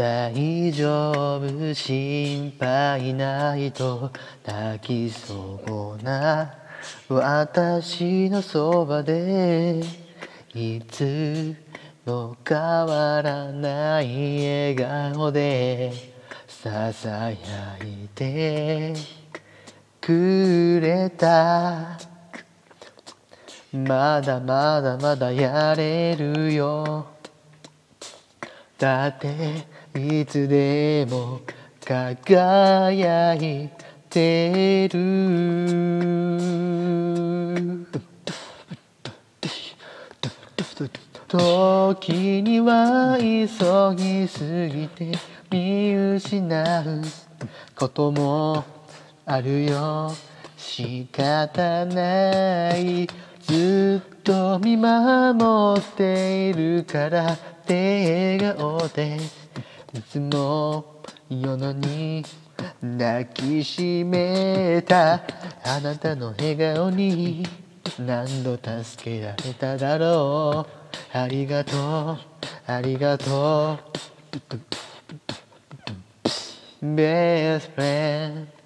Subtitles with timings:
[0.00, 4.10] 大丈夫心配ないと
[4.46, 6.54] 泣きそうな
[7.06, 9.82] 私のそばで
[10.54, 11.54] いつ
[12.06, 15.92] も変わらない笑顔で
[16.48, 17.36] ささや
[17.84, 18.94] いて
[20.00, 21.98] くれた
[23.70, 27.19] まだまだまだやれるよ
[28.80, 31.42] だっていつでも
[31.84, 33.68] 輝い
[34.08, 35.00] てる。
[41.28, 45.12] 時には急ぎすぎて
[45.50, 47.02] 見失う
[47.76, 48.64] ことも
[49.26, 50.10] あるよ。
[50.56, 53.06] 仕方ない。
[53.50, 59.18] ずっと見守っているからって笑顔で
[59.92, 62.24] いつも夜のに
[62.80, 65.14] 抱きしめた
[65.64, 67.44] あなたの笑顔に
[67.98, 70.64] 何度助けられただろ
[71.12, 71.18] う。
[71.18, 72.18] ありがとう
[72.70, 73.78] ありがと
[76.82, 76.86] う。
[76.86, 78.59] Best friend